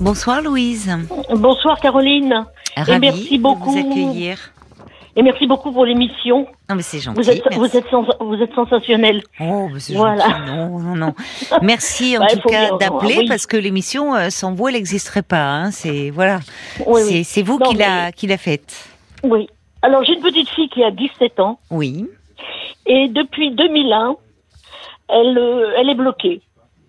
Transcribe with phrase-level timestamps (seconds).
[0.00, 0.90] Bonsoir Louise.
[1.34, 2.44] Bonsoir Caroline.
[2.86, 3.74] Et merci beaucoup.
[3.74, 4.38] de vous accueillir.
[5.16, 6.46] Et merci beaucoup pour l'émission.
[6.70, 7.20] Non mais c'est gentil.
[7.20, 7.58] Vous êtes, merci.
[7.58, 9.22] vous êtes, sens- vous êtes sensationnel.
[9.40, 10.28] Oh, mais c'est Voilà.
[10.28, 10.50] gentil.
[10.52, 11.14] Non, non, non.
[11.62, 13.26] Merci en Ouais, tout cas d'appeler oui.
[13.28, 15.42] parce que l'émission euh, sans vous elle n'existerait pas.
[15.44, 15.70] Hein.
[15.72, 16.38] C'est voilà.
[16.86, 17.24] Oui, c'est oui.
[17.24, 18.88] c'est vous Non, qui l'a qui l'a faite.
[19.24, 19.48] Oui.
[19.82, 22.06] Alors j'ai une petite fille qui a 17 ans Oui.
[22.86, 24.14] et depuis 2001,
[25.08, 26.42] elle, euh, elle est bloquée.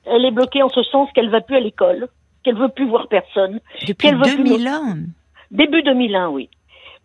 [0.05, 2.07] Elle est bloquée en ce sens qu'elle va plus à l'école,
[2.44, 3.60] qu'elle veut plus voir personne.
[3.88, 4.98] Depuis Qu'elle veut plus 2001.
[5.52, 6.50] Début 2001, oui.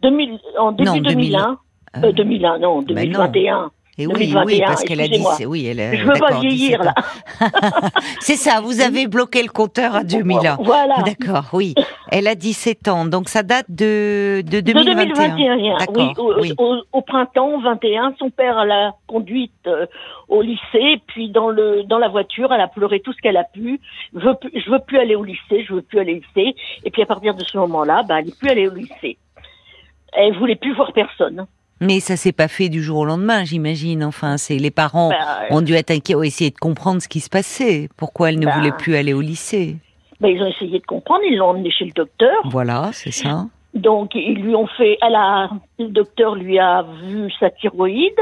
[0.02, 1.58] 2000, en début Non, 2001.
[1.96, 2.82] Euh, euh, 2001, non, bah non.
[2.82, 3.70] 2021.
[3.96, 5.78] Et oui, 2021, oui, parce qu'elle a dit, oui, elle.
[5.80, 6.94] a- Je veux pas vieillir 17 là.
[6.98, 7.88] ans.
[8.20, 8.60] C'est ça.
[8.60, 10.56] Vous avez bloqué le compteur à 2001.
[10.60, 10.96] Voilà.
[11.06, 11.74] D'accord, oui.
[12.10, 15.28] Elle a 17 ans, donc ça date de de De 2021.
[15.36, 15.70] 2021, oui.
[15.78, 16.12] D'accord.
[16.18, 16.52] Au, oui.
[16.58, 19.86] au- au printemps 21, son père l'a conduite euh,
[20.28, 23.44] au lycée, puis dans le dans la voiture, elle a pleuré tout ce qu'elle a
[23.44, 23.80] pu.
[24.14, 26.54] Je veux, je veux plus aller au lycée, je veux plus aller au lycée.
[26.84, 29.16] Et puis à partir de ce moment-là, bah, elle n'est plus allée au lycée.
[30.12, 31.46] Elle voulait plus voir personne.
[31.80, 34.04] Mais ça s'est pas fait du jour au lendemain, j'imagine.
[34.04, 37.18] Enfin, c'est les parents Bah, ont dû être inquiets, ont essayé de comprendre ce qui
[37.20, 37.88] se passait.
[37.96, 38.52] Pourquoi elle ne Bah.
[38.56, 39.76] voulait plus aller au lycée
[40.20, 42.36] bah, ils ont essayé de comprendre, ils l'ont emmenée chez le docteur.
[42.44, 43.46] Voilà, c'est ça.
[43.74, 48.12] Donc ils lui ont fait, elle a, le docteur lui a vu sa thyroïde.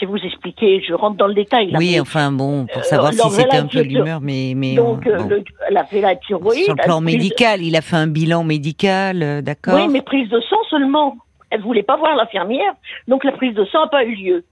[0.00, 1.70] Je vais vous expliquer, je rentre dans le détail.
[1.72, 4.52] là, Oui, mais- enfin bon, pour savoir Euh, si alors, c'était un peu l'humeur, mais
[4.56, 5.28] mais Donc euh, euh, bon.
[5.28, 6.64] le- elle a fait la thyroïde.
[6.64, 9.74] sur le plan médical, il a fait un bilan médical, euh, d'accord.
[9.74, 11.16] Oui, mais prise de sang seulement.
[11.50, 12.74] Elle voulait pas voir l'infirmière,
[13.08, 14.44] donc la prise de sang n'a pas eu lieu.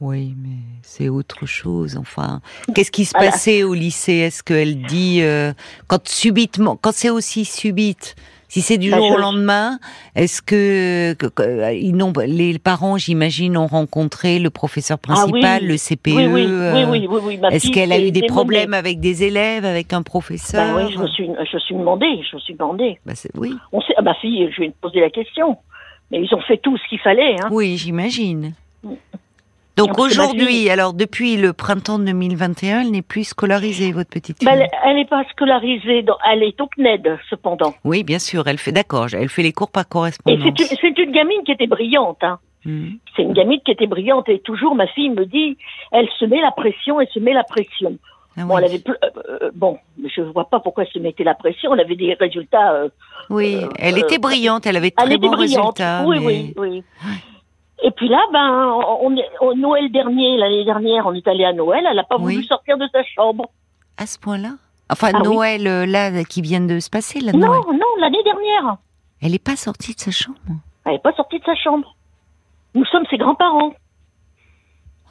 [0.00, 1.96] Oui, mais c'est autre chose.
[1.96, 2.40] Enfin,
[2.74, 4.14] qu'est-ce qui se passait au lycée?
[4.14, 5.52] Est-ce qu'elle dit euh,
[5.88, 8.14] quand subitement, quand c'est aussi subite,
[8.46, 9.78] si c'est du Bah, jour au lendemain,
[10.14, 15.40] est-ce que, que- que- ils n'ont les parents, j'imagine, ont rencontré le professeur Ah oui.
[15.40, 18.22] principal, le CPE oui, oui, euh, oui, oui, oui, oui, Est-ce qu'elle a eu des
[18.22, 20.76] problèmes avec des élèves, avec un professeur?
[20.76, 22.98] Bah oui, je me suis, je me suis demandé, je me suis demandé.
[23.04, 25.56] Bah, c'est- oui, On sait, ah, ma fille, je vais te poser la question.
[26.12, 27.48] Mais ils ont fait tout ce qu'il fallait, hein.
[27.50, 28.54] oui, j'imagine.
[29.78, 34.46] Donc aujourd'hui, fille- alors depuis le printemps 2021, elle n'est plus scolarisée, votre petite fille.
[34.46, 37.74] Bah, elle, elle est pas scolarisée, dans, elle est au CNED, cependant.
[37.84, 40.52] Oui, bien sûr, elle fait d'accord, elle fait les cours par correspondance.
[40.58, 42.38] c'est une, gamine qui était brillante, hein.
[42.64, 42.88] Hmm.
[43.16, 45.56] C'est une gamine qui était brillante et toujours ma fille me dit,
[45.92, 47.96] elle se met la pression, elle se met la pression.
[48.36, 48.92] Ah Bon, elle avait euh,
[49.42, 49.78] euh, bon,
[50.16, 51.74] je vois pas pourquoi elle se mettait la pression.
[51.74, 52.72] Elle avait des résultats.
[52.72, 52.88] euh,
[53.30, 56.04] Oui, euh, elle était brillante, elle avait de elle très bons résultats.
[56.06, 56.84] oui, mais- oui, oui.
[57.84, 58.72] Et puis là, ben,
[59.02, 61.84] on est, au Noël dernier, l'année dernière, on est allé à Noël.
[61.88, 62.34] Elle n'a pas Oui.
[62.34, 63.46] voulu sortir de sa chambre.
[63.96, 64.50] À ce point-là?
[64.90, 65.20] Enfin, Ah.
[65.22, 67.60] Noël, euh, là, qui vient de se passer, là, non, Noël.
[67.74, 68.76] non, l'année dernière,
[69.22, 70.38] Elle n'est pas sortie de sa chambre.
[70.84, 71.94] elle n'est pas sortie de sa chambre.
[72.74, 73.72] Nous sommes ses grands-parents.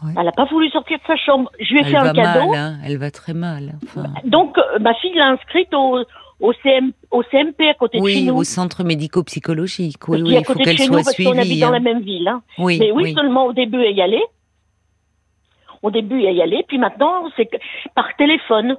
[0.04, 0.14] Ouais.
[0.18, 1.50] Elle n'a pas voulu sortir de sa chambre.
[1.60, 2.50] Je lui ai Elle fait un va cadeau.
[2.52, 3.74] mal, hein, elle va très mal.
[3.84, 6.00] Enfin, Donc, euh, ma fille l'a inscrite au,
[6.40, 8.36] au, CM, au CMP à côté de chez oui, nous.
[8.36, 10.08] au centre médico-psychologique.
[10.08, 11.60] Oui, oui, à il faut côté de qu'elle chez nous soit parce qu'on habite suivie.
[11.62, 11.72] dans hein.
[11.72, 12.28] la même ville.
[12.28, 12.42] Hein.
[12.60, 13.14] Oui, Mais oui, oui.
[13.16, 14.24] seulement au début, elle y allait.
[15.82, 16.64] Au début, elle y allait.
[16.68, 17.50] Puis maintenant, c'est
[17.96, 18.78] par téléphone.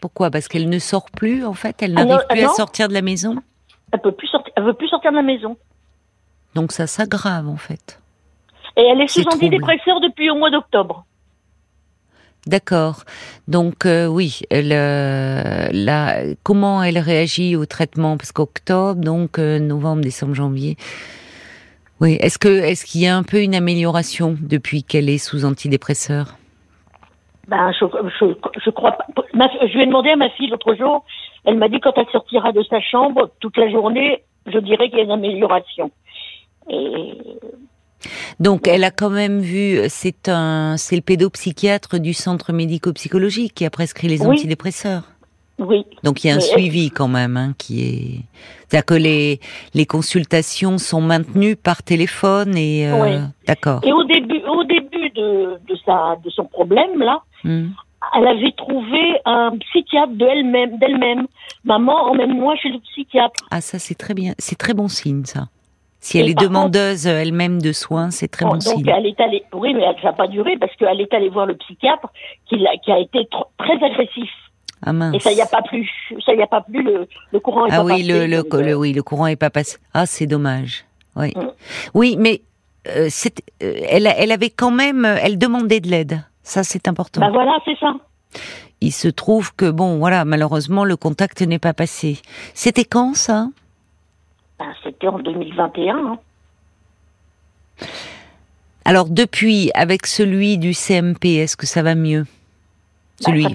[0.00, 0.30] Pourquoi?
[0.30, 1.82] Parce qu'elle ne sort plus, en fait?
[1.82, 3.36] Elle Ah n'arrive non, plus ah à sortir de la maison?
[3.92, 4.52] Elle peut plus sortir.
[4.56, 5.56] Elle veut plus sortir de la maison.
[6.54, 8.00] Donc ça s'aggrave, en fait.
[8.76, 11.04] Et elle est sous antidépresseur depuis au mois d'octobre.
[12.48, 13.04] D'accord.
[13.46, 18.16] Donc euh, oui, euh, comment elle réagit au traitement?
[18.16, 20.78] Parce qu'octobre, donc euh, novembre, décembre, janvier.
[22.00, 22.16] Oui.
[22.20, 26.38] Est-ce que est-ce qu'il y a un peu une amélioration depuis qu'elle est sous antidépresseur?
[27.48, 27.84] Ben, je,
[28.18, 28.26] je,
[28.64, 29.24] je crois pas.
[29.34, 31.04] Je lui ai demandé à ma fille l'autre jour.
[31.44, 34.96] Elle m'a dit quand elle sortira de sa chambre toute la journée, je dirais qu'il
[34.96, 35.90] y a une amélioration.
[36.70, 37.12] Et
[38.40, 39.80] Donc elle a quand même vu.
[39.88, 44.36] C'est un, c'est le pédopsychiatre du centre médico-psychologique qui a prescrit les Oui.
[44.36, 45.02] antidépresseurs.
[45.58, 45.84] oui.
[46.04, 48.20] Donc il y a un Mais- suivi quand même hein, qui est.
[48.68, 49.40] C'est-à-dire que les
[49.74, 53.24] les consultations sont maintenues par téléphone et euh, Oui.
[53.46, 53.80] d'accord.
[53.84, 57.68] Et au début, au début de, de sa, de son problème là, Hmm.
[58.16, 61.26] elle avait trouvé un psychiatre de elle-même, d'elle-même.
[61.64, 63.44] Maman, emmène-moi chez le psychiatre.
[63.52, 65.48] Ah ça c'est très bien, c'est très bon signe ça.
[66.00, 68.88] Si elle est demandeuse euh, elle-même de soins, c'est très bon Donc signe.
[68.88, 71.56] elle est allée, oui, mais ça n'a pas duré parce qu'elle est allée voir le
[71.56, 72.08] psychiatre
[72.48, 74.30] qui, a été tr- très agressif.
[74.86, 75.16] Ah mince.
[75.16, 75.90] Et ça y a pas plu.
[76.24, 76.82] Ça y a pas plu.
[76.84, 78.04] Le, le courant est ah pas oui, passé.
[78.04, 79.78] le, le, euh, le- oui, le courant est pas passé.
[79.92, 80.84] Ah c'est dommage.
[81.16, 81.48] Oui, Mm.
[81.94, 82.42] oui, mais
[82.86, 83.08] euh,
[83.62, 86.22] euh, elle, elle avait quand même, elle demandait de l'aide.
[86.44, 87.20] Ça c'est important.
[87.20, 87.92] Ben voilà, c'est ça.
[88.80, 92.18] Il se trouve que bon, voilà, malheureusement le contact n'est pas passé.
[92.54, 93.48] C'était quand ça?
[94.58, 95.96] Ben, C'était en 2021.
[95.96, 96.18] hein.
[98.84, 102.22] Alors depuis, avec celui du CMP, est-ce que ça va mieux?
[102.22, 103.46] Ben, Celui.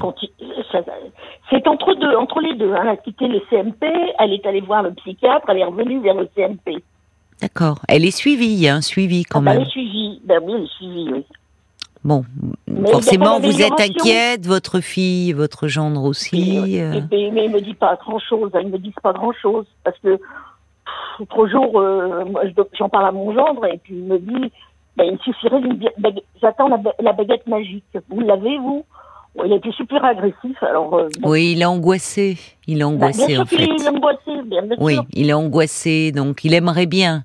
[1.49, 2.73] C'est entre deux, entre les deux.
[2.73, 2.79] Hein.
[2.83, 3.85] Elle a quitté le CMP,
[4.19, 6.83] elle est allée voir le psychiatre, elle est revenue vers le CMP.
[7.41, 7.79] D'accord.
[7.87, 9.61] Elle est suivie, hein, suivie quand Ah, bah, même.
[9.61, 10.21] Elle est suivie.
[10.23, 11.25] Ben oui, elle est suivie, oui.
[12.03, 12.25] Bon,
[12.67, 16.57] Mais forcément, il vous êtes inquiète, votre fille, votre gendre aussi.
[16.75, 17.01] Et, euh.
[17.11, 18.51] et- et- mais ils me disent pas grand chose.
[18.61, 20.19] Ils me disent pas grand chose parce que
[21.19, 22.23] l'autre jour, euh,
[22.77, 24.51] j'en parle à mon gendre et puis il me dit,
[24.97, 26.23] ben, il suffirait d'une baguette.
[26.41, 27.83] J'attends la, ba- la baguette magique.
[28.09, 28.85] Vous l'avez vous?
[29.43, 30.61] Il a été super agressif.
[30.61, 32.37] Alors, euh, bon, Oui, il est angoissé.
[32.67, 33.55] Il est bah, angoissé bien sûr en fait.
[33.55, 35.03] qu'il est angoissé, bien, Oui, sûr.
[35.13, 37.23] il est angoissé, donc il aimerait bien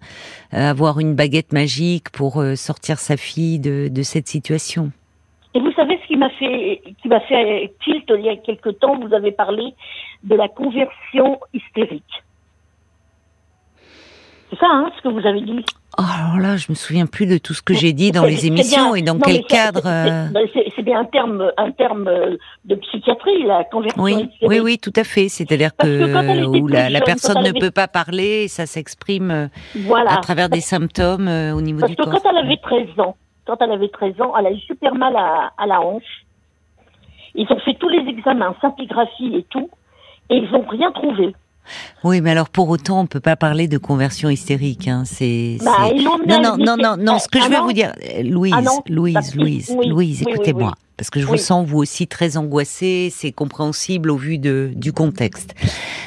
[0.54, 4.90] euh, avoir une baguette magique pour sortir sa fille de, de cette situation.
[5.54, 8.70] Et vous savez ce qui m'a fait, qui m'a fait tilt il y a quelque
[8.70, 8.98] temps?
[8.98, 9.74] Vous avez parlé
[10.24, 12.22] de la conversion hystérique.
[14.50, 15.64] C'est ça, hein, ce que vous avez dit
[15.98, 18.46] Oh, alors là, je me souviens plus de tout ce que j'ai dit dans les
[18.46, 18.94] émissions bien.
[18.94, 19.82] et dans Non, quel cadre.
[19.82, 20.46] c'est- euh, ben,
[20.76, 24.92] C'est bien un terme, un terme euh, de psychiatrie, la conversion Oui, oui, oui, tout
[24.96, 25.28] à fait.
[25.28, 30.12] C'est-à-dire que où la, personne ne avait- peut pas parler, et ça s'exprime euh, Voilà.
[30.12, 32.22] à travers des symptômes euh, au niveau Parce du que corps.
[32.22, 35.16] quand elle avait 13 ans, quand elle avait 13 ans, elle a eu super mal
[35.16, 36.24] à, à la hanche.
[37.34, 39.68] Ils ont fait tous les examens, scintigraphie et tout,
[40.30, 41.34] et ils n'ont rien trouvé.
[42.04, 44.88] Oui, mais alors pour autant, on peut pas parler de conversion hystérique.
[44.88, 45.02] Hein.
[45.06, 47.18] C'est Bah, non, non, non, non, non.
[47.18, 47.64] Ce que Ah, je vais non.
[47.64, 48.62] vous dire, euh, Louise, Ah.
[48.88, 50.84] Louise, Louise, oui, Louise, oui, oui, écoutez-moi, oui.
[50.96, 53.12] parce que je vous sens vous aussi très angoissée.
[53.14, 55.54] C'est compréhensible au vu de du contexte.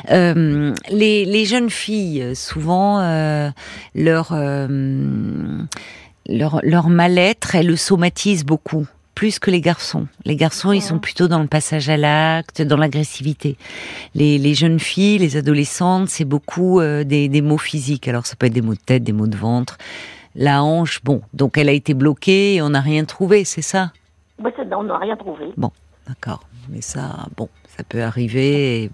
[0.10, 3.50] Euh, les les jeunes filles, souvent, euh,
[3.96, 4.68] leur euh,
[6.28, 8.88] leur leur mal-être, elles le somatisent beaucoup.
[9.22, 10.08] Plus que les garçons.
[10.26, 13.56] Les garçons, ils sont plutôt dans le passage à l'acte, dans l'agressivité
[14.16, 18.08] les, les jeunes filles, les adolescentes, c'est beaucoup euh, des, des mots physiques.
[18.08, 19.78] Alors ça peut être des mots de tête, des mots de ventre.
[20.34, 23.92] La hanche, bon, donc elle a été bloquée et on n'a rien trouvé, c'est ça?
[24.40, 25.46] Bah, on n'a rien trouvé.
[26.08, 26.42] D'accord.
[26.70, 27.48] Mais ça, bon,
[27.78, 28.86] ça peut arriver.
[28.86, 28.92] et-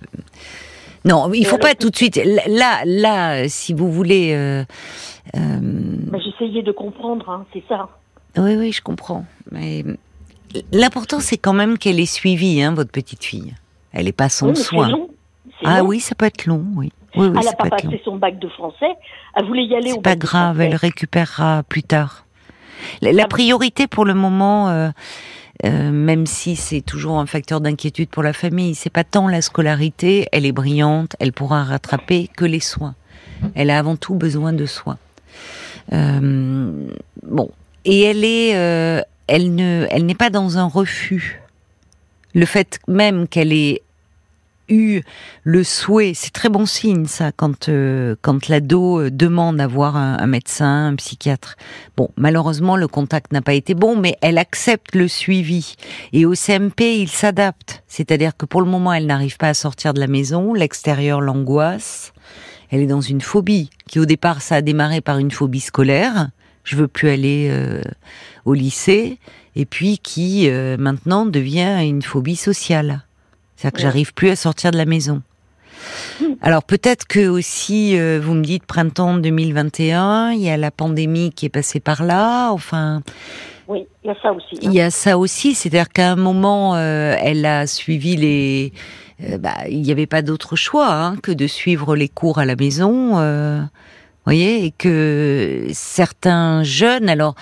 [1.06, 2.20] Non, il faut pas tout de suite.
[2.48, 4.34] Là, là, si vous voulez.
[4.34, 4.66] euh,
[5.38, 5.60] euh,
[6.12, 7.88] Bah, J'essayais de comprendre, hein, c'est ça.
[8.38, 9.24] oui, oui, je comprends.
[9.52, 9.86] Mais
[10.72, 13.54] l'important, c'est quand même qu'elle ait suivi, hein, votre petite fille.
[13.94, 14.90] Elle n'est pas sans Oui, soin.
[14.90, 15.10] long.
[15.64, 15.88] Ah long.
[15.88, 16.92] oui, ça peut être long, oui.
[17.16, 18.92] Oui, oui, elle n'a pas passé son bac de français.
[19.36, 22.26] Elle voulait y aller C'est pas bac grave, elle récupérera plus tard.
[23.02, 24.90] La, la Ah priorité pour le moment, euh,
[25.66, 29.42] euh, même si c'est toujours un facteur d'inquiétude pour la famille, c'est pas tant la
[29.42, 32.94] scolarité, elle est brillante, elle pourra rattraper que les soins.
[33.56, 34.98] Elle a avant tout besoin de soins.
[35.94, 36.88] Euh,
[37.24, 37.50] bon,
[37.86, 41.42] et elle est, elle ne, elle n'est pas dans un refus.
[42.34, 43.82] Le fait même qu'elle ait
[44.70, 45.02] eu
[45.44, 49.96] le souhait, c'est très bon signe ça, quand euh, quand l'ado euh, demande à voir
[49.96, 51.56] un, un médecin, un psychiatre.
[51.96, 55.76] Bon, malheureusement le contact n'a pas été bon, mais elle accepte le suivi
[56.14, 57.84] et au CMP il s'adapte.
[57.88, 62.14] C'est-à-dire que pour le moment elle n'arrive pas à sortir de la maison, l'extérieur l'angoisse.
[62.70, 66.30] Elle est dans une phobie qui au départ ça a démarré par une phobie scolaire.
[66.68, 67.82] Je veux plus aller euh,
[68.46, 69.20] au lycée
[69.56, 73.04] et puis qui euh, maintenant devient une phobie sociale.
[73.56, 73.84] C'est-à-dire que Ouais.
[73.84, 75.22] j'arrive plus à sortir de la maison.
[76.42, 81.32] Alors peut-être que aussi, euh, vous me dites printemps 2021, il y a la pandémie
[81.32, 82.50] qui est passée par là.
[82.52, 83.02] Enfin,
[83.68, 84.56] Oui, il y a ça aussi.
[84.56, 84.60] hein.
[84.62, 88.74] il y a ça aussi, c'est-à-dire qu'à un moment, euh, elle a suivi les.
[89.24, 92.46] euh, bah, il n'y avait pas d'autre choix hein, que de suivre les cours à
[92.46, 93.18] la maison.
[94.28, 97.36] Voyez, et que certains jeunes, alors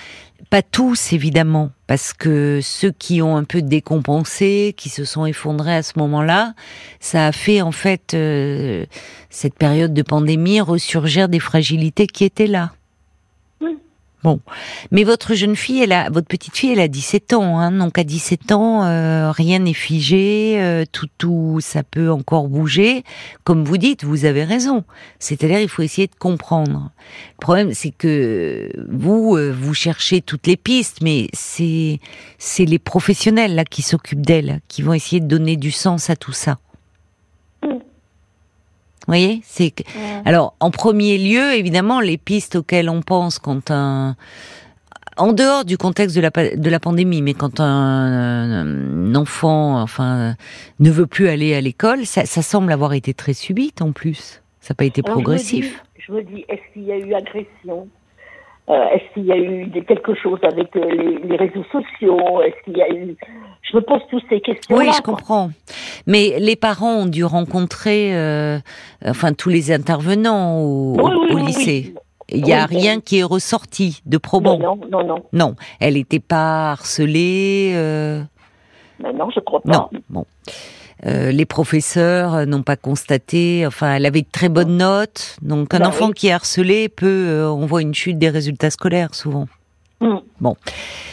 [0.50, 5.76] pas tous évidemment, parce que ceux qui ont un peu décompensé, qui se sont effondrés
[5.76, 6.54] à ce moment-là,
[7.00, 8.86] ça a fait en fait euh,
[9.30, 12.72] cette période de pandémie ressurgir des fragilités qui étaient là.
[14.26, 14.40] Bon,
[14.90, 18.00] mais votre jeune fille, elle a, votre petite fille, elle a 17 ans, hein, donc
[18.00, 23.04] à 17 ans, euh, rien n'est figé, euh, tout, tout, ça peut encore bouger.
[23.44, 24.84] Comme vous dites, vous avez raison.
[25.20, 26.90] C'est-à-dire, il faut essayer de comprendre.
[27.38, 32.00] Le problème, c'est que vous, euh, vous cherchez toutes les pistes, mais c'est,
[32.40, 36.16] c'est les professionnels là qui s'occupent d'elle, qui vont essayer de donner du sens à
[36.16, 36.58] tout ça.
[39.08, 40.22] Vous voyez, c'est que- Ouais.
[40.26, 44.16] alors, en premier lieu, évidemment, les pistes auxquelles on pense quand un,
[45.18, 47.66] en dehors du contexte de la, de la pandémie, mais quand un,
[48.66, 50.36] un enfant, enfin,
[50.80, 54.42] ne veut plus aller à l'école, ça, ça semble avoir été très subite en plus.
[54.60, 55.84] Ça n'a pas été Alors, progressif.
[56.00, 57.88] Je me dis, est-ce qu'il y a eu agression?
[58.68, 62.42] Euh, Est-ce qu'il y a eu des- quelque chose avec euh, les, les réseaux sociaux?
[62.42, 63.16] Est-ce qu'il y a eu
[63.72, 64.76] Je me pose toutes ces questions.
[64.76, 65.50] Oui, je comprends.
[66.06, 68.60] Mais les parents ont dû rencontrer, euh,
[69.06, 71.46] enfin, tous les intervenants au, Oui, oui, au oui, oui.
[71.48, 71.94] lycée.
[72.30, 74.58] Il n'y a rien qui est ressorti de probant.
[74.58, 75.56] Non, non, non, non.
[75.80, 77.72] Elle n'était pas harcelée.
[77.76, 78.22] euh,
[79.04, 79.72] Mais non, je crois pas.
[79.92, 80.26] Non, bon.
[81.06, 83.66] euh, les professeurs n'ont pas constaté.
[83.68, 85.38] Enfin, elle avait de très bonnes notes.
[85.44, 89.14] Donc, un Bah enfant qui est harcelé peut, on voit une chute des résultats scolaires
[89.14, 89.48] souvent.
[90.02, 90.16] Mm.
[90.42, 90.56] Bon.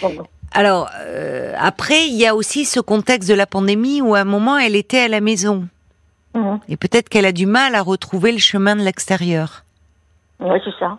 [0.01, 0.13] Bon,
[0.55, 4.25] Alors euh, après, il y a aussi ce contexte de la pandémie où à un
[4.25, 5.67] moment elle était à la maison
[6.35, 6.57] mm.
[6.69, 9.65] et peut-être qu'elle a du mal à retrouver le chemin de l'extérieur.
[10.41, 10.99] Ouais, c'est ça.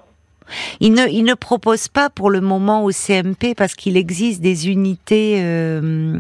[0.79, 4.69] Il ne, il ne propose pas pour le moment au CMP parce qu'il existe des
[4.69, 6.19] unités euh,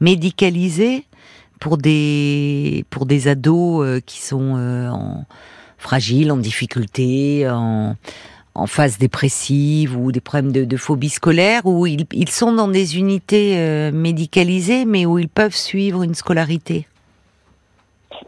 [0.00, 1.04] médicalisées
[1.60, 5.24] pour des pour des ados euh, qui sont euh, en,
[5.76, 7.96] fragiles, en difficulté, en,
[8.58, 12.68] en phase dépressive ou des problèmes de, de phobie scolaire, où ils, ils sont dans
[12.68, 16.86] des unités euh, médicalisées, mais où ils peuvent suivre une scolarité.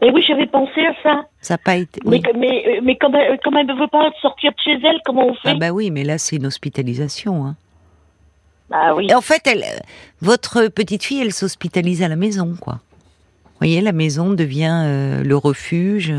[0.01, 1.25] Mais oui, j'avais pensé à ça.
[1.41, 1.99] Ça n'a pas été.
[2.05, 2.39] Mais, oui.
[2.39, 5.33] mais, euh, mais comme, elle, elle ne veut pas sortir de chez elle, comment on
[5.33, 5.49] fait?
[5.49, 7.45] Ah bah oui, mais là c'est une hospitalisation.
[7.45, 7.55] Hein.
[8.71, 9.13] Ah oui.
[9.13, 9.65] En fait, elle,
[10.21, 12.75] votre petite fille, elle s'hospitalise à la maison, quoi.
[13.45, 16.13] Vous voyez, la maison devient euh, le refuge.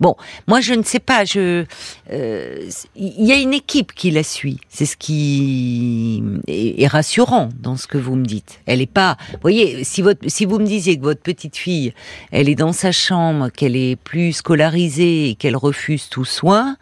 [0.00, 0.16] Bon,
[0.48, 1.24] moi je ne sais pas.
[1.24, 1.64] Je,
[2.10, 4.58] euh, il y a une équipe qui la suit.
[4.68, 8.60] C'est ce qui est, rassurant dans ce que vous me dites.
[8.66, 9.16] Elle est pas.
[9.32, 11.92] Vous voyez, si votre, si vous me disiez que votre petite fille,
[12.32, 16.76] elle est dans sa chambre, qu'elle est plus scolarisée et qu'elle refuse tout soin,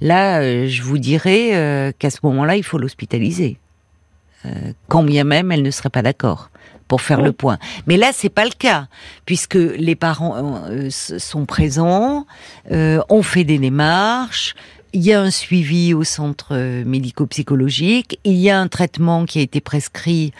[0.00, 3.58] là, euh, je vous dirais euh, qu'à ce moment-là, il faut l'hospitaliser
[4.46, 6.50] Euh, quand bien même elle ne serait pas d'accord
[6.88, 7.58] pour faire le point.
[7.86, 8.86] Mais là, c'est pas le cas,
[9.26, 12.26] puisque les parents euh, sont présents,
[12.70, 14.54] euh, on fait des démarches,
[14.94, 19.40] il y a un suivi au centre euh, médico-psychologique, il y a un traitement qui
[19.40, 20.32] a été prescrit.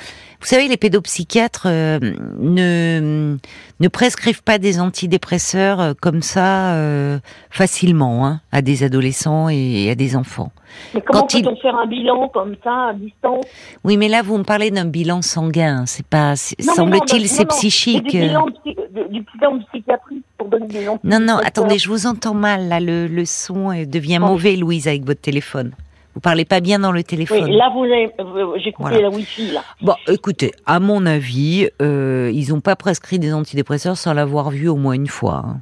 [0.44, 1.98] Vous savez, les pédopsychiatres euh,
[2.38, 3.38] ne,
[3.80, 9.90] ne prescrivent pas des antidépresseurs euh, comme ça euh, facilement hein, à des adolescents et
[9.90, 10.52] à des enfants.
[10.94, 13.46] mais comment il- peut-on faire un bilan comme ça, à distance?
[13.84, 15.84] Oui, mais là, vous me parlez d'un bilan sanguin.
[15.86, 18.04] C'est pas, semble-t-il, c'est psychique.
[18.04, 18.76] Du bilan, psy-
[19.10, 22.68] du bilan psychiatrique pour donner des Non, non, attendez, je vous entends mal.
[22.68, 25.72] Là, le, le son euh, devient mauvais, Louise, avec votre téléphone.
[26.14, 27.44] Vous parlez pas bien dans le téléphone.
[27.44, 29.00] Oui, là, vous avez, euh, j'ai coupé Voilà.
[29.02, 29.62] la wifi, là.
[29.82, 34.68] Bon, écoutez, à mon avis, euh, ils n'ont pas prescrit des antidépresseurs sans l'avoir vu
[34.68, 35.44] au moins une fois.
[35.44, 35.60] hein.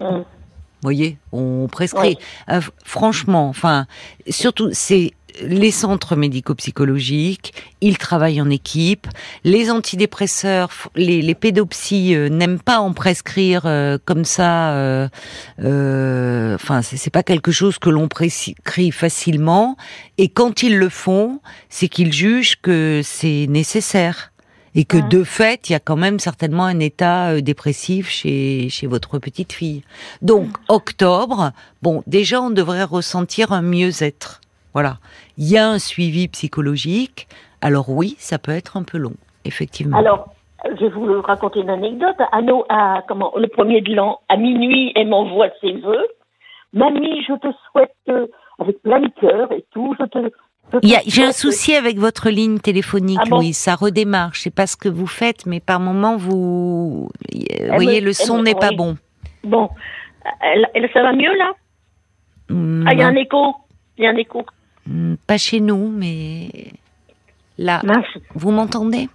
[0.00, 0.24] Hum.
[0.82, 2.16] Vous voyez, on prescrit.
[2.48, 3.86] Euh, franchement, enfin,
[4.28, 9.06] surtout, c'est les centres médico-psychologiques, ils travaillent en équipe.
[9.44, 14.72] Les antidépresseurs, les, les pédopsies euh, n'aiment pas en prescrire euh, comme ça.
[14.72, 15.08] euh,
[15.62, 19.76] euh, Enfin, c'est pas quelque chose que l'on prescrit facilement.
[20.18, 24.29] Et quand ils le font, c'est qu'ils jugent que c'est nécessaire.
[24.74, 25.08] Et que Mhm.
[25.08, 29.18] de fait, il y a quand même certainement un état euh, dépressif chez, chez votre
[29.18, 29.82] petite fille.
[30.22, 31.50] Donc, octobre,
[31.82, 34.40] bon, déjà, on devrait ressentir un mieux-être.
[34.72, 34.98] Voilà.
[35.38, 37.26] Il y a un suivi psychologique.
[37.62, 39.96] Alors oui, ça peut être un peu long, effectivement.
[39.98, 40.32] Alors,
[40.64, 42.16] je vais vous raconter une anecdote.
[42.30, 46.06] À, nos- à- comment, le premier de l'an, à minuit, elle m'envoie ses vœux.
[46.72, 48.26] Mamie, je te souhaite, euh,
[48.60, 50.30] avec plein de cœur et tout, je te.
[51.06, 53.56] J'ai un souci avec votre ligne téléphonique, Ah bon Louise.
[53.56, 54.30] Ça redémarre.
[54.34, 57.10] Je sais pas ce que vous faites, mais par moment, vous, vous
[57.64, 58.76] me- voyez, le son n'est pas oui.
[58.76, 58.96] bon.
[59.44, 59.68] Bon,
[60.92, 61.52] ça va mieux là?
[62.50, 63.54] Hum, Ah, il y a un écho.
[63.98, 64.44] Il y a un écho.
[64.88, 66.48] hum, Pas chez nous, mais
[67.58, 68.06] là, Mince.
[68.34, 69.08] vous m'entendez?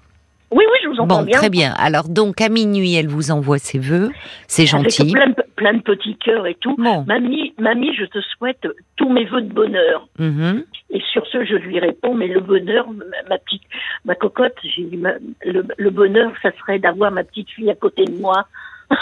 [0.56, 1.38] Oui, oui, je vous entends Bon, bien.
[1.38, 1.74] très bien.
[1.78, 4.10] Alors donc à minuit, elle vous envoie ses vœux.
[4.48, 5.12] C'est Avec gentil.
[5.12, 6.76] plein de, plein de petits cœurs et tout.
[6.78, 7.04] Bon.
[7.06, 10.08] Mamie, mamie, je te souhaite tous mes vœux de bonheur.
[10.18, 10.64] Mhm.
[10.92, 12.86] Et sur ce, je lui réponds, mais le bonheur,
[13.30, 13.64] ma, petite,
[14.06, 17.76] ma cocotte, j'ai dit, ma- le, le bonheur, ça serait d'avoir ma petite fille à
[17.76, 18.46] côté de moi.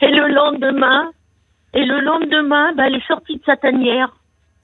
[0.00, 1.10] et le lendemain,
[1.74, 4.14] et le lendemain, bah, elle est sortie de sa tanière.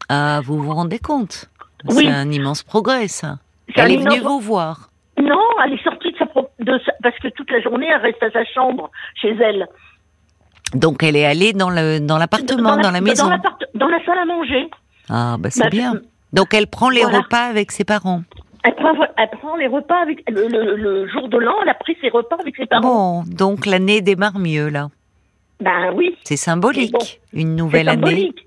[0.09, 1.51] Ah, vous vous rendez compte?
[1.89, 2.05] Oui.
[2.07, 3.39] C'est un immense progrès, ça.
[3.77, 4.88] Elle est venue vous voir.
[5.21, 8.01] Non, elle est sortie de sa, pro- de sa- parce que toute la journée, elle
[8.01, 9.67] reste à sa chambre, chez elle.
[10.75, 13.29] Donc elle est allée dans le dans l'appartement, dans, la maison.
[13.29, 13.39] Dans,
[13.75, 14.69] dans la salle à manger.
[15.09, 15.95] ah, bah c'est Ma- bien.
[16.33, 17.19] Donc elle prend les Voilà.
[17.21, 18.23] repas avec ses parents.
[18.65, 21.75] Elle prend, elle prend les repas avec, le, le- le jour de l'an, elle a
[21.75, 23.23] pris ses repas avec ses parents.
[23.23, 24.89] Bon, donc l'année démarre mieux là.
[25.61, 26.17] Ben oui.
[26.25, 26.99] C'est symbolique, bon,
[27.33, 28.03] une nouvelle année.
[28.03, 28.47] symbolique.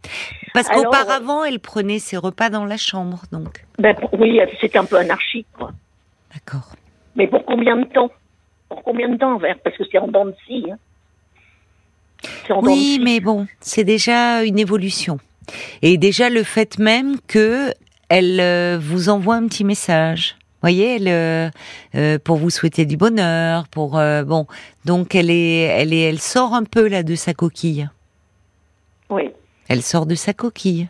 [0.54, 3.66] Parce Alors, qu'auparavant, elle prenait ses repas dans la chambre, donc.
[3.80, 5.72] Ben, oui, c'est un peu anarchique, quoi.
[6.34, 6.76] D'accord.
[7.16, 8.10] Mais pour combien de temps
[8.70, 10.66] Pour combien de temps, Vert Parce que c'est en dents de scie.
[10.72, 10.78] Hein.
[12.50, 15.18] En Oui, mais bon, c'est déjà une évolution.
[15.82, 17.72] Et déjà le fait même que
[18.10, 20.36] elle euh, vous envoie un petit message.
[20.62, 21.50] Voyez, elle, euh,
[21.96, 24.46] euh, pour vous souhaiter du bonheur, pour euh, bon,
[24.86, 27.90] donc elle est, elle est, elle sort un peu là de sa coquille.
[29.10, 29.32] Oui.
[29.68, 30.88] Elle sort de sa coquille.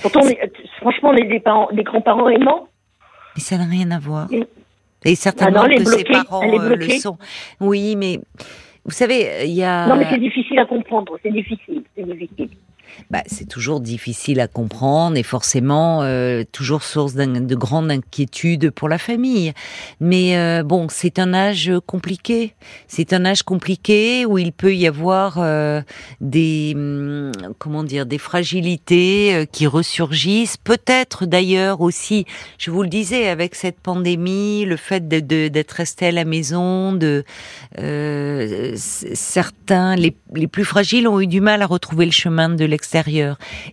[0.00, 2.68] Pourtant, on est- franchement, les, parents, des grands-parents aimants,
[3.36, 4.28] Mais ça n'a rien à voir.
[5.04, 7.18] Et certainement que ses parents le sont.
[7.60, 8.18] Oui, mais
[8.84, 9.86] vous savez, il y a.
[9.86, 11.18] Non, mais c'est difficile à comprendre.
[11.22, 11.82] C'est difficile.
[11.94, 12.48] C'est difficile
[13.10, 18.88] bah, c'est toujours difficile à comprendre et forcément euh, toujours source de grande inquiétude pour
[18.88, 19.52] la famille.
[20.00, 22.54] Mais euh, bon, c'est un âge compliqué.
[22.88, 25.82] C'est un âge compliqué où il peut y avoir euh,
[26.20, 30.56] des hum, comment dire des fragilités qui ressurgissent.
[30.56, 32.26] Peut-être d'ailleurs aussi,
[32.58, 37.24] je vous le disais, avec cette pandémie, le fait d'être resté à la maison, de
[38.76, 42.64] certains les, les plus fragiles ont eu du mal à retrouver le chemin de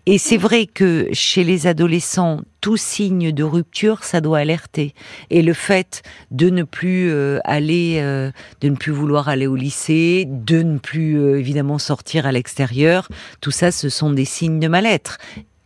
[0.06, 4.94] et c'est vrai que chez les adolescents, tout signe de rupture, ça doit alerter.
[5.30, 8.32] Et le fait de ne plus euh, aller, euh,
[8.62, 13.10] de ne plus vouloir aller au lycée, de ne plus euh, évidemment sortir à l'extérieur,
[13.42, 15.18] tout ça, ce sont des signes de mal-être,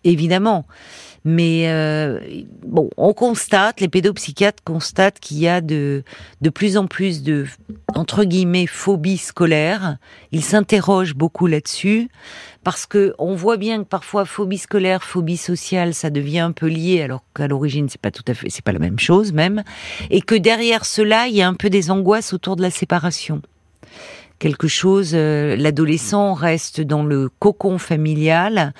[0.04, 0.66] évidemment.
[1.30, 2.22] Mais euh,
[2.66, 6.06] bon, on constate, les pédopsychiatres constatent qu'il y a de,
[6.40, 7.46] de plus en plus de,
[7.96, 9.98] entre guillemets, phobie scolaire.
[10.32, 12.08] Ils s'interrogent beaucoup là-dessus
[12.64, 16.68] parce que on voit bien que parfois phobie scolaire, phobie sociale, ça devient un peu
[16.68, 19.64] lié, alors qu'à l'origine c'est pas tout à fait, c'est pas la même chose même,
[20.10, 23.42] et que derrière cela il y a un peu des angoisses autour de la séparation
[24.40, 25.12] quelque chose.
[25.14, 28.74] Euh, l'adolescent reste dans le cocon familial,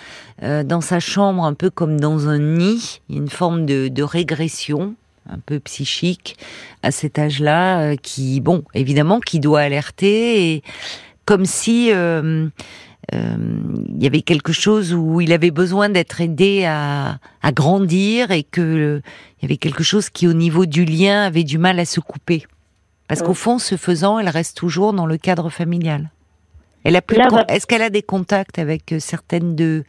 [0.44, 3.02] euh, dans sa chambre, un peu comme dans un nid.
[3.10, 4.96] Une forme de, régression
[5.30, 6.38] un peu psychique
[6.84, 10.64] à cet âge-là, euh, qui, bon, évidemment, qui doit alerter, et
[11.26, 12.52] comme si il
[14.00, 19.02] y avait quelque chose où il avait besoin d'être aidé à, à, grandir et que
[19.40, 22.00] il y avait quelque chose qui, au niveau du lien, avait du mal à se
[22.00, 22.46] couper.
[23.08, 26.10] Parce qu'au fond, ce faisant, elle reste toujours dans le cadre familial.
[26.84, 27.18] Elle a plus.
[27.48, 29.84] Est-ce qu'elle a des contacts avec euh, certaines de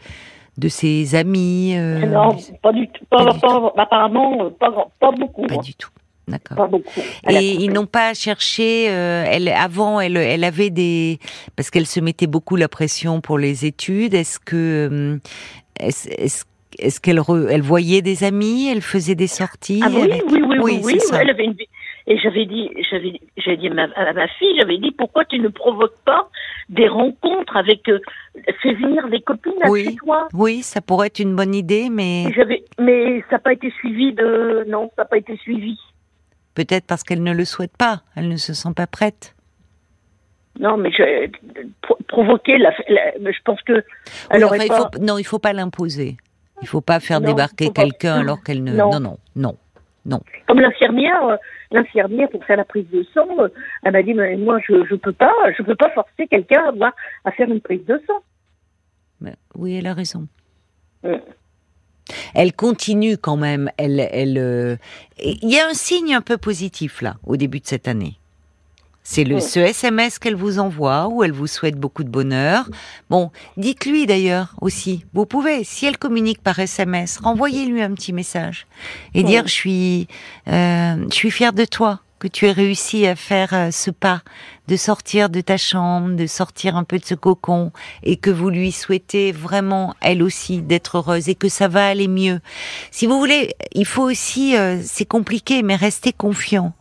[0.56, 3.04] de ses amies euh, Non, pas du tout.
[3.12, 5.46] apparemment, euh, pas, beaucoup.
[5.46, 5.90] Pas du tout.
[6.26, 6.68] D'accord.
[7.30, 8.84] Et ils n'ont pas cherché.
[8.84, 11.20] elle avant, elle, elle avait des
[11.56, 14.14] parce qu'elle se mettait beaucoup la pression pour les études.
[14.14, 15.20] Est-ce que
[15.78, 16.44] est-ce,
[16.78, 20.80] est-ce qu'elle elle voyait des amis Elle faisait des sorties ah, oui, oui, oui, oui,
[20.84, 21.54] oui, Elle avait une
[22.10, 25.98] et j'avais dit, j'avais, j'avais dit à ma, fille, j'avais dit, pourquoi tu ne provoques
[26.06, 26.30] pas
[26.70, 28.00] des rencontres avec, euh,
[28.62, 30.26] fais venir des copines oui, chez toi?
[30.32, 32.32] Oui, ça pourrait être une bonne idée, mais.
[32.34, 35.78] J'avais, mais ça n'a pas été suivi de, non, ça n'a pas été suivi.
[36.54, 39.36] Peut-être parce qu'elle ne le souhaite pas, elle ne se sent pas prête.
[40.58, 41.30] Non, mais je,
[42.08, 43.84] provoquer, la, je pense que.
[44.32, 46.16] il faut, non, il faut pas l'imposer.
[46.62, 48.72] Il faut pas faire débarquer quelqu'un alors qu'elle ne.
[48.72, 49.18] non, non.
[49.36, 49.56] non.
[50.06, 50.20] Non.
[50.46, 51.36] Comme l'infirmière, euh,
[51.70, 53.48] l'infirmière pour faire la prise de sang, euh,
[53.82, 56.94] elle m'a dit mais moi je je peux pas, je peux pas forcer quelqu'un à,
[57.26, 59.30] à faire une prise de sang.
[59.54, 60.26] oui, elle a raison.
[61.02, 61.16] Mm.
[62.34, 63.70] Elle continue quand même.
[63.76, 64.38] Elle, elle.
[64.38, 64.76] Euh,
[65.18, 68.18] il y a un signe un peu positif là au début de cette année.
[69.10, 72.68] C'est le ce SMS qu'elle vous envoie où elle vous souhaite beaucoup de bonheur.
[73.08, 75.06] Bon, dites-lui d'ailleurs aussi.
[75.14, 78.66] Vous pouvez, si elle communique par SMS, renvoyez-lui un petit message
[79.14, 80.08] et dire je suis,
[80.48, 84.20] euh, je suis fière de toi que tu aies réussi à faire euh, ce pas,
[84.66, 88.50] de sortir de ta chambre, de sortir un peu de ce cocon, et que vous
[88.50, 92.40] lui souhaitez vraiment, elle aussi, d'être heureuse, et que ça va aller mieux.
[92.90, 96.74] Si vous voulez, il faut aussi, euh, c'est compliqué, mais rester confiant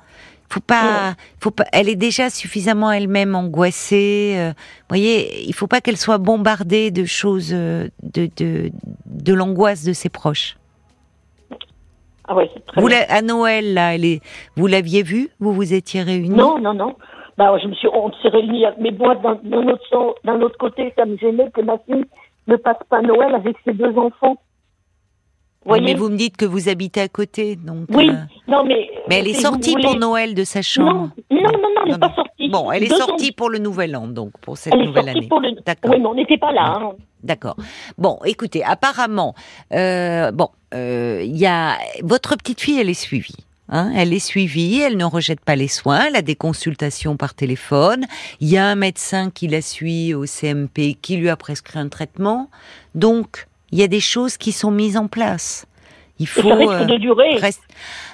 [0.49, 1.65] faut pas, faut pas.
[1.73, 4.36] Elle est déjà suffisamment elle-même angoissée.
[4.38, 8.71] Euh, vous voyez, il faut pas qu'elle soit bombardée de choses, euh, de de,
[9.05, 10.57] de l'angoisse de ses proches.
[12.29, 14.21] Ah ouais, très vous à Noël là, elle est,
[14.57, 16.95] vous l'aviez vue Vous vous étiez réunis Non, non, non.
[17.38, 18.65] Bah, je me suis, on s'est réunis.
[18.79, 22.05] Mais moi, d'un autre, d'un autre côté, ça me gênait que ma fille
[22.47, 24.38] ne passe pas Noël avec ses deux enfants
[25.67, 27.88] mais vous me dites que vous habitez à côté, donc.
[27.89, 28.13] Oui, euh,
[28.47, 28.89] non mais.
[29.10, 31.10] Mais elle est sortie pour Noël de sa chambre.
[31.30, 32.49] Non, non, non, elle n'est pas sortie.
[32.49, 35.30] Bon, elle est sortie pour le Nouvel An, donc pour cette nouvelle année.
[35.65, 35.91] D'accord.
[35.91, 36.77] Oui, mais on n'était pas là.
[36.80, 36.91] Hein.
[37.23, 37.58] D'accord.
[37.97, 39.36] Bon, écoutez, apparemment,
[39.73, 43.36] euh, bon, euh, il y a votre petite fille, elle est suivie.
[43.69, 47.34] Hein, elle est suivie, elle ne rejette pas les soins, elle a des consultations par
[47.34, 48.06] téléphone.
[48.39, 51.89] Il y a un médecin qui la suit au CMP qui lui a prescrit un
[51.89, 52.49] traitement.
[52.95, 55.65] Donc, il y a des choses qui sont mises en place.
[56.19, 56.41] Il faut.
[56.41, 57.39] Ça de euh, durer.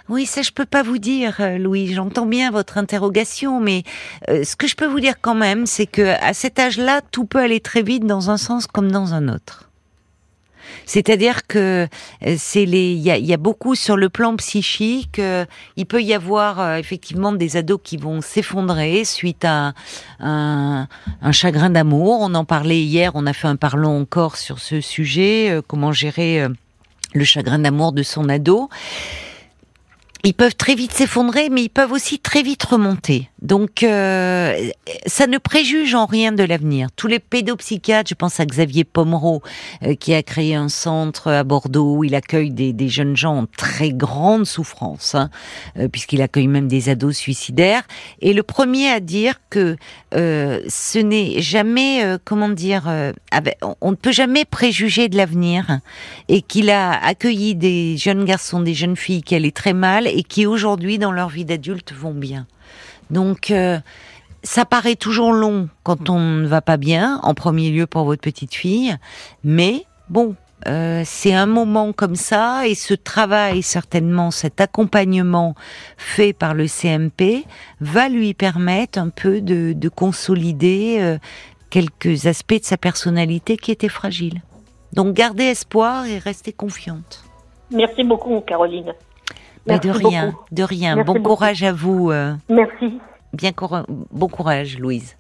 [0.10, 1.94] Oui, ça je peux pas vous dire, euh, Louis.
[1.94, 3.84] J'entends bien votre interrogation, mais
[4.30, 7.26] euh, ce que je peux vous dire quand même, c'est que à cet âge-là, tout
[7.26, 9.70] peut aller très vite dans un sens comme dans un autre.
[10.86, 11.88] C'est-à-dire que
[12.26, 15.20] euh, c'est les, il y a, beaucoup sur le plan psychique.
[15.20, 15.46] Euh,
[15.78, 19.74] il peut y avoir euh, effectivement des ados qui vont s'effondrer suite à
[20.20, 20.88] un,
[21.32, 22.20] chagrin d'amour.
[22.22, 23.12] On en parlait hier.
[23.16, 25.60] On a fait un parlons encore sur ce sujet.
[25.68, 26.48] comment gérer
[27.14, 28.70] le chagrin d'amour de son ado.
[30.24, 33.30] ils peuvent très vite s'effondrer, mais ils peuvent aussi très vite remonter.
[33.44, 34.70] Donc, euh,
[35.06, 36.88] ça ne préjuge en rien de l'avenir.
[36.96, 39.44] Tous les pédopsychiatres, je pense à Xavier Pomereau,
[39.84, 43.40] euh, qui a créé un centre à Bordeaux où il accueille des, des jeunes gens
[43.40, 45.30] en très grande souffrance, hein,
[45.78, 47.84] euh, puisqu'il accueille même des ados suicidaires.
[48.22, 49.76] Et le premier à dire que
[50.14, 52.84] ce n'est jamais, comment dire,
[53.82, 55.80] on ne peut jamais préjuger de l'avenir,
[56.30, 60.24] et qu'il a accueilli des jeunes garçons, des jeunes filles qui allaient très mal et
[60.24, 62.48] qui aujourd'hui, dans leur vie d'adulte, vont bien.
[63.10, 63.80] Donc, euh,
[64.44, 68.22] ça paraît toujours long quand on ne va pas bien, en premier lieu pour votre
[68.22, 68.96] petite fille,
[69.44, 70.36] mais bon,
[70.68, 75.56] euh, c'est un moment comme ça et ce travail, certainement, cet accompagnement
[75.98, 77.46] fait par le CMP
[77.82, 81.18] va lui permettre un peu de, consolider euh,
[81.70, 84.42] quelques aspects de sa personnalité qui étaient fragiles.
[84.94, 87.24] Donc gardez espoir et restez confiante.
[87.72, 88.94] Merci beaucoup, Caroline.
[89.68, 91.04] De rien, de rien.
[91.04, 92.12] bon courage à vous.
[92.12, 92.34] Euh.
[92.50, 93.00] Merci.
[93.34, 93.52] Bien
[94.12, 95.16] bon courage, Louise.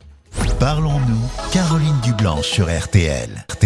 [0.59, 3.45] Parlons-nous, Caroline Dublanche sur RTL.